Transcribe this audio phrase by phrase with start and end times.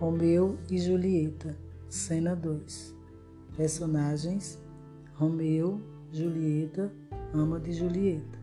[0.00, 1.56] Romeu e Julieta,
[1.88, 2.94] cena 2.
[3.56, 4.56] Personagens:
[5.16, 5.82] Romeu,
[6.12, 6.92] Julieta,
[7.34, 8.38] ama de Julieta.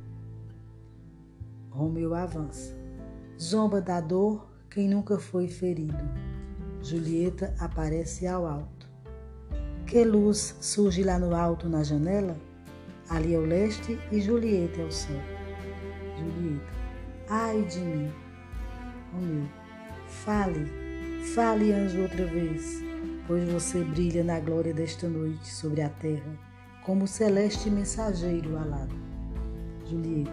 [1.69, 2.75] Romeu avança.
[3.39, 5.97] Zomba da dor quem nunca foi ferido.
[6.81, 8.89] Julieta aparece ao alto.
[9.87, 12.35] Que luz surge lá no alto na janela?
[13.09, 15.21] Ali é o leste e Julieta é o sol.
[16.17, 16.73] Julieta,
[17.29, 18.11] ai de mim.
[19.13, 19.47] Romeu,
[20.05, 20.84] fale
[21.33, 22.81] Fale, anjo, outra vez,
[23.27, 26.31] pois você brilha na glória desta noite sobre a terra,
[26.83, 28.95] como celeste mensageiro alado.
[29.85, 30.31] Julieta.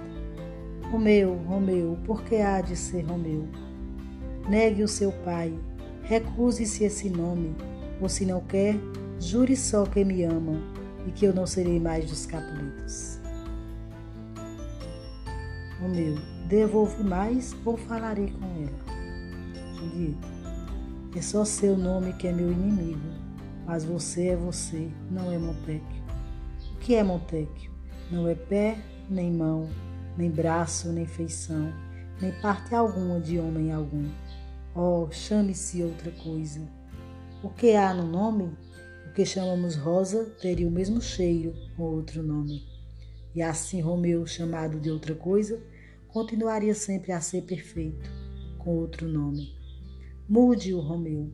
[0.91, 3.49] Romeu, Romeu, por que há de ser Romeu?
[4.49, 5.59] Negue o seu pai,
[6.03, 7.57] recuse-se esse nome,
[8.01, 8.77] ou se não quer,
[9.19, 10.61] jure só que me ama
[11.07, 13.19] e que eu não serei mais dos Capuletos.
[15.81, 16.17] Romeu,
[16.49, 19.75] devolve mais ou falarei com ela?
[19.75, 20.42] Julieta.
[21.15, 23.07] É só seu nome que é meu inimigo,
[23.67, 26.03] mas você é você, não é Montecchio.
[26.75, 27.71] O que é Montecchio?
[28.11, 28.79] Não é pé,
[29.11, 29.69] nem mão,
[30.17, 31.71] nem braço, nem feição,
[32.19, 34.09] nem parte alguma de homem algum.
[34.75, 36.67] Oh, chame-se outra coisa.
[37.43, 38.57] O que há no nome?
[39.07, 42.67] O que chamamos rosa teria o mesmo cheiro com outro nome.
[43.35, 45.63] E assim Romeu, chamado de outra coisa,
[46.09, 48.11] continuaria sempre a ser perfeito,
[48.59, 49.62] com outro nome.
[50.35, 51.31] Mude o Romeu,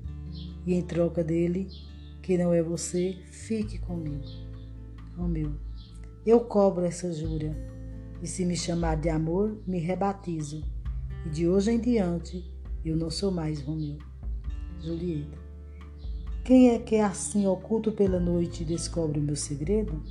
[0.66, 1.68] e em troca dele,
[2.20, 4.24] que não é você, fique comigo.
[5.16, 5.52] Romeu,
[6.26, 7.56] eu cobro essa jura,
[8.20, 10.64] e se me chamar de amor, me rebatizo,
[11.24, 12.44] e de hoje em diante
[12.84, 13.98] eu não sou mais Romeu.
[14.80, 15.38] Julieta,
[16.44, 20.02] quem é que assim oculto pela noite descobre o meu segredo?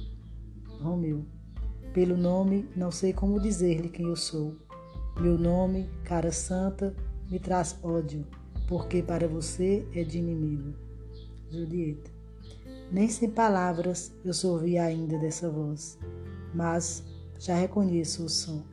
[0.79, 1.25] Romeu,
[1.93, 4.55] pelo nome não sei como dizer-lhe quem eu sou.
[5.19, 6.95] Meu nome, cara santa,
[7.29, 8.25] me traz ódio
[8.67, 10.73] porque para você é de inimigo.
[11.49, 12.11] Julieta.
[12.91, 15.97] Nem sem palavras eu sorri ainda dessa voz,
[16.53, 17.03] mas
[17.39, 18.63] já reconheço o som.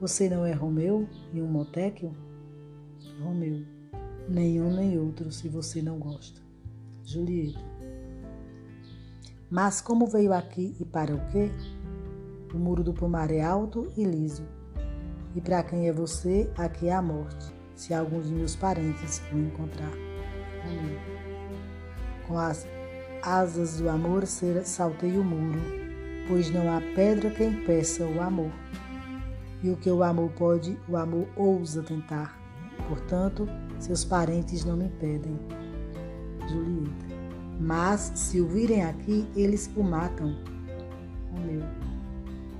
[0.00, 2.12] Você não é Romeu e um Motéquio?
[3.22, 3.64] Romeu.
[4.28, 6.40] Nenhum nem outro, se você não gosta.
[7.04, 7.58] Julieta.
[9.50, 11.50] Mas como veio aqui e para o quê?
[12.52, 14.46] O muro do pomar é alto e liso.
[15.34, 19.38] E para quem é você, aqui é a morte se alguns de meus parentes o
[19.38, 19.92] encontrar.
[20.64, 20.98] Amém.
[22.26, 22.66] Com as
[23.22, 25.60] asas do amor saltei o muro,
[26.26, 28.50] pois não há pedra que impeça o amor.
[29.62, 32.36] E o que o amor pode, o amor ousa tentar.
[32.88, 35.38] Portanto, seus parentes não me impedem.
[36.48, 37.06] Julieta.
[37.60, 40.36] Mas se o virem aqui, eles o matam.
[41.30, 41.62] Romeu.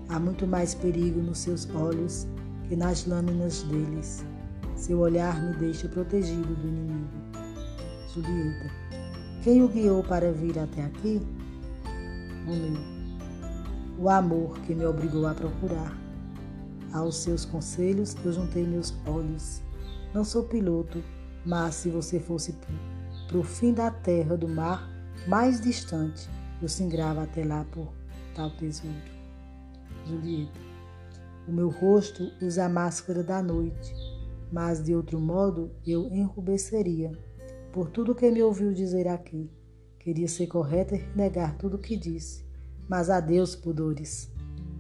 [0.09, 2.27] Há muito mais perigo nos seus olhos
[2.69, 4.25] que nas lâminas deles.
[4.79, 7.09] Seu olhar me deixa protegido do inimigo.
[8.15, 8.71] Julieta.
[9.43, 11.21] Quem o guiou para vir até aqui?
[12.47, 12.81] Romeu.
[13.99, 15.99] O amor que me obrigou a procurar.
[16.93, 19.61] Aos seus conselhos eu juntei meus olhos.
[20.15, 21.03] Não sou piloto,
[21.45, 22.55] mas se você fosse
[23.27, 24.89] para o fim da terra, do mar
[25.27, 26.31] mais distante,
[26.63, 27.93] eu singrava até lá por
[28.33, 28.95] tal tesouro.
[30.07, 30.61] Julieta.
[31.49, 34.08] O meu rosto usa a máscara da noite
[34.53, 37.13] mas de outro modo eu enrubesceria
[37.73, 39.51] por tudo que me ouviu dizer aqui.
[39.99, 42.45] Queria ser correta e negar tudo o que disse,
[42.89, 44.31] mas adeus, pudores.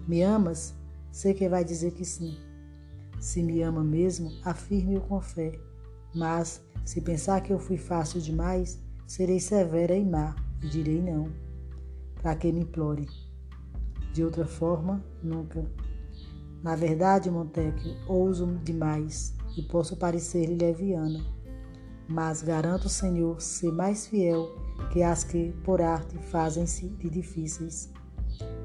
[0.07, 0.75] Me amas?
[1.12, 2.39] Sei que vai dizer que sim.
[3.21, 5.53] Se me ama mesmo, afirme-o com fé.
[6.15, 11.31] Mas, se pensar que eu fui fácil demais, serei severa e má e direi não.
[12.23, 13.07] Para que me implore?
[14.12, 15.65] De outra forma, nunca.
[16.63, 21.25] Na verdade, Montecchio, ouso demais e posso parecer-lhe leviana,
[22.09, 24.49] mas garanto, Senhor, ser mais fiel
[24.93, 27.93] que as que, por arte, fazem-se de difíceis.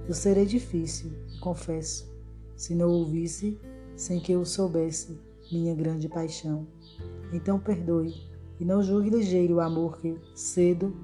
[0.08, 2.12] Eu serei difícil, confesso,
[2.56, 3.60] se não ouvisse,
[3.96, 5.20] sem que eu soubesse,
[5.52, 6.66] minha grande paixão.
[7.32, 8.14] Então perdoe
[8.60, 10.96] e não julgue ligeiro o amor que, cedo,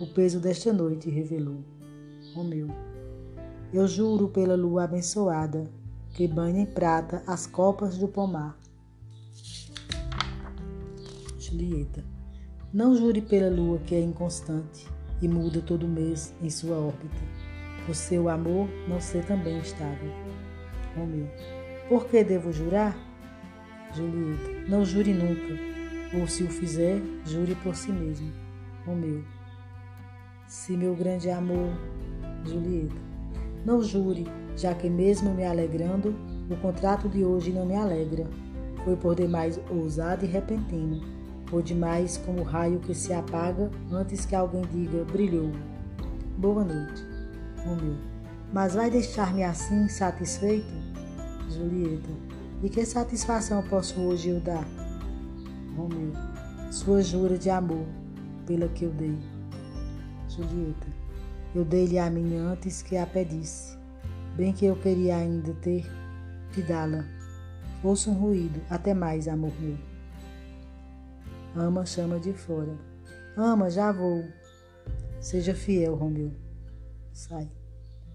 [0.00, 1.62] o peso desta noite revelou.
[2.34, 2.68] Romeu.
[3.72, 5.70] Eu juro pela lua abençoada
[6.12, 8.58] que banha em prata as copas do pomar
[11.38, 12.04] Julieta.
[12.72, 14.88] Não jure pela lua que é inconstante
[15.20, 17.20] e muda todo mês em sua órbita,
[17.84, 20.10] por seu amor não ser também estável.
[20.96, 21.28] Romeu.
[21.88, 22.96] Por que devo jurar?
[23.94, 24.68] Julieta.
[24.68, 28.32] Não jure nunca, ou se o fizer, jure por si mesmo.
[28.86, 29.22] Romeu.
[30.46, 31.70] Se meu grande amor.
[32.44, 33.11] Julieta.
[33.64, 34.26] Não jure,
[34.56, 36.14] já que mesmo me alegrando,
[36.50, 38.26] o contrato de hoje não me alegra.
[38.84, 41.00] Foi por demais ousado e repentino
[41.52, 45.52] ou demais como o raio que se apaga antes que alguém diga brilhou.
[46.38, 47.04] Boa noite,
[47.64, 47.96] Romeu.
[48.52, 50.72] Mas vai deixar-me assim satisfeito?
[51.50, 52.10] Julieta.
[52.62, 54.66] E que satisfação posso hoje eu dar?
[55.76, 56.12] Romeu.
[56.70, 57.86] Sua jura de amor
[58.46, 59.18] pela que eu dei.
[60.28, 61.01] Julieta.
[61.54, 63.76] Eu dei-lhe a minha antes que a pedisse.
[64.36, 65.84] Bem que eu queria ainda ter
[66.52, 67.04] de dá-la.
[67.82, 69.76] Ouço um ruído, até mais, amor meu.
[71.54, 72.74] Ama chama de fora.
[73.36, 74.24] Ama, já vou.
[75.20, 76.32] Seja fiel, Romeu.
[77.12, 77.50] Sai.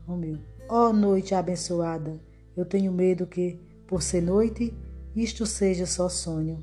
[0.08, 0.40] Romeu.
[0.70, 2.20] Ó oh, noite abençoada,
[2.56, 4.74] eu tenho medo que, por ser noite,
[5.16, 6.60] isto seja só sonho,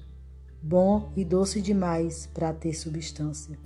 [0.63, 3.59] bom e doce demais para ter substância.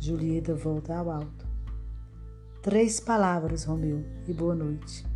[0.00, 1.47] Julieta volta ao alto.
[2.60, 5.06] Três palavras, Romeu, e boa noite.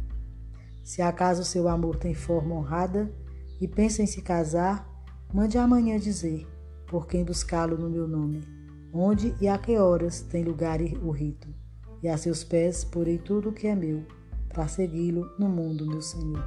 [0.81, 3.13] Se acaso seu amor tem forma honrada
[3.61, 4.89] e pensa em se casar,
[5.35, 6.47] mande amanhã dizer
[6.87, 8.47] por quem buscá-lo no meu nome,
[8.93, 11.53] onde e a que horas tem lugar o rito,
[12.01, 14.07] e a seus pés porei tudo o que é meu,
[14.49, 16.45] para segui-lo no mundo, meu Senhor.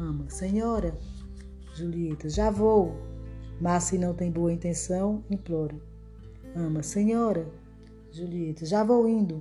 [0.00, 0.98] Ama, Senhora,
[1.76, 2.96] Julieta, já vou,
[3.60, 5.80] mas se não tem boa intenção, imploro.
[6.56, 7.48] Ama, Senhora,
[8.10, 9.40] Julieta, já vou indo,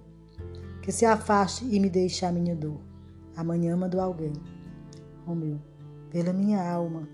[0.82, 2.80] que se afaste e me deixe a minha dor.
[3.36, 4.34] Amanhã mando alguém.
[5.26, 5.60] Romeu,
[6.10, 7.08] pela minha alma,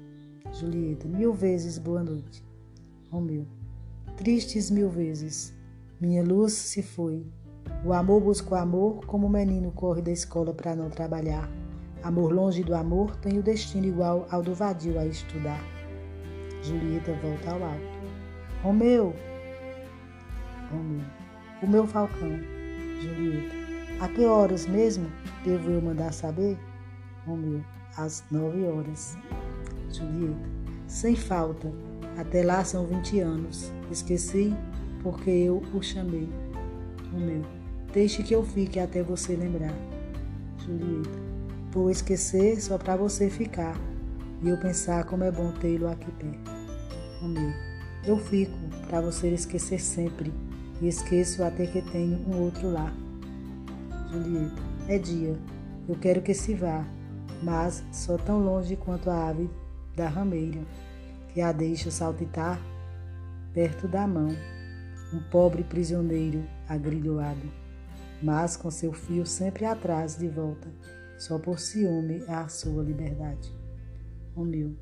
[0.54, 2.44] Julieta, mil vezes boa noite.
[3.12, 3.46] Romeu,
[4.16, 5.54] tristes mil vezes,
[6.00, 7.25] minha luz se foi.
[7.86, 11.50] O amor busca o amor como o menino corre da escola para não trabalhar.
[12.02, 15.62] Amor longe do amor tem o destino igual ao do vadio a estudar.
[16.64, 17.98] Julieta volta ao alto.
[18.64, 19.14] Romeu!
[20.72, 21.06] Romeu.
[21.62, 22.56] O meu falcão.
[23.99, 25.07] A que horas mesmo
[25.44, 26.55] devo eu mandar saber?
[27.25, 27.63] Romeu.
[27.97, 29.17] Às nove horas.
[29.91, 30.49] Julieta.
[30.88, 31.71] Sem falta.
[32.15, 33.71] Até lá são vinte anos.
[33.89, 34.53] Esqueci
[35.01, 36.29] porque eu o chamei.
[37.11, 37.41] Romeu.
[37.91, 39.73] Deixe que eu fique até você lembrar.
[40.59, 41.09] Julieta.
[41.71, 43.75] Vou esquecer só para você ficar
[44.44, 46.51] e eu pensar como é bom tê-lo aqui perto.
[47.19, 47.51] Romeu.
[48.05, 48.57] Eu fico
[48.88, 50.31] para você esquecer sempre
[50.79, 52.94] e esqueço até que tenho um outro lá.
[54.12, 54.62] Julieta.
[54.88, 55.38] É dia.
[55.88, 56.86] Eu quero que se vá,
[57.44, 59.50] mas só tão longe quanto a ave
[59.95, 60.62] da rameira,
[61.33, 62.59] que a deixa saltitar
[63.54, 64.30] perto da mão,
[65.13, 67.51] um pobre prisioneiro agrilhoado,
[68.21, 70.68] mas com seu fio sempre atrás de volta,
[71.18, 73.51] só por ciúme à sua liberdade.
[74.36, 74.75] Romeu,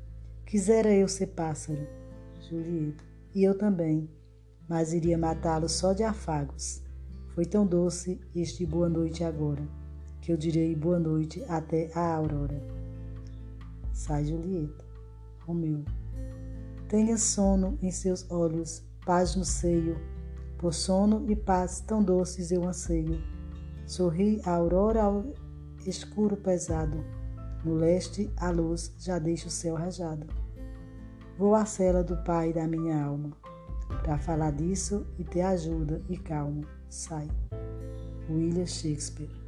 [0.44, 1.86] quisera eu ser pássaro,
[2.50, 3.02] Julieta,
[3.34, 4.10] e eu também,
[4.68, 6.85] mas iria matá-lo só de afagos.
[7.36, 9.62] Foi tão doce este boa noite agora,
[10.22, 12.66] que eu direi boa noite até a aurora.
[13.92, 14.82] Sai Julieta.
[15.40, 15.84] Romeu.
[16.88, 19.98] Tenha sono em seus olhos, paz no seio,
[20.56, 23.22] por sono e paz tão doces eu anseio.
[23.84, 25.34] Sorri a aurora ao
[25.86, 27.04] escuro pesado,
[27.62, 30.26] no leste a luz já deixa o céu rajado.
[31.36, 33.36] Vou à cela do pai da minha alma,
[34.02, 37.28] para falar disso e ter ajuda e calma sai.
[38.28, 39.45] William Shakespeare.